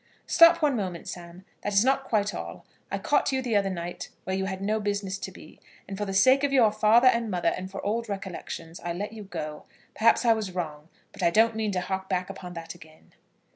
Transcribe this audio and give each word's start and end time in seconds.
"Stop 0.25 0.63
one 0.63 0.75
moment, 0.75 1.07
Sam. 1.07 1.45
That 1.61 1.73
is 1.73 1.85
not 1.85 2.05
quite 2.05 2.33
all. 2.33 2.65
I 2.91 2.97
caught 2.97 3.31
you 3.31 3.39
the 3.39 3.55
other 3.55 3.69
night 3.69 4.09
where 4.23 4.35
you 4.35 4.45
had 4.45 4.59
no 4.59 4.79
business 4.79 5.19
to 5.19 5.31
be, 5.31 5.59
and 5.87 5.95
for 5.95 6.05
the 6.05 6.13
sake 6.15 6.43
of 6.43 6.51
your 6.51 6.71
father 6.71 7.07
and 7.07 7.29
mother, 7.29 7.53
and 7.55 7.69
for 7.69 7.85
old 7.85 8.09
recollections, 8.09 8.79
I 8.79 8.93
let 8.93 9.13
you 9.13 9.21
go. 9.23 9.65
Perhaps 9.93 10.25
I 10.25 10.33
was 10.33 10.53
wrong, 10.55 10.89
but 11.11 11.21
I 11.21 11.29
don't 11.29 11.55
mean 11.55 11.71
to 11.73 11.81
hark 11.81 12.09
back 12.09 12.31
upon 12.31 12.53
that 12.53 12.73
again." 12.73 13.13